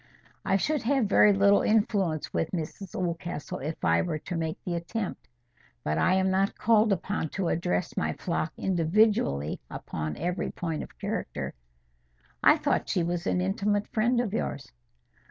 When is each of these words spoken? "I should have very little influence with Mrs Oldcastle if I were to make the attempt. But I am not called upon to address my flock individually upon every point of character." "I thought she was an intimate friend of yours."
"I 0.43 0.57
should 0.57 0.81
have 0.81 1.05
very 1.05 1.31
little 1.31 1.61
influence 1.61 2.33
with 2.33 2.49
Mrs 2.53 2.95
Oldcastle 2.95 3.59
if 3.59 3.85
I 3.85 4.01
were 4.01 4.17
to 4.17 4.35
make 4.35 4.57
the 4.63 4.73
attempt. 4.73 5.27
But 5.83 5.99
I 5.99 6.15
am 6.15 6.31
not 6.31 6.57
called 6.57 6.91
upon 6.91 7.29
to 7.33 7.49
address 7.49 7.95
my 7.95 8.13
flock 8.13 8.51
individually 8.57 9.59
upon 9.69 10.17
every 10.17 10.49
point 10.51 10.81
of 10.81 10.97
character." 10.97 11.53
"I 12.43 12.57
thought 12.57 12.89
she 12.89 13.03
was 13.03 13.27
an 13.27 13.41
intimate 13.41 13.87
friend 13.89 14.19
of 14.19 14.33
yours." 14.33 14.71